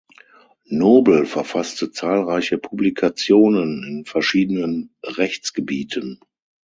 [0.65, 6.19] Nobel verfasste zahlreiche Publikationen in verschiedenen Rechtsgebieten.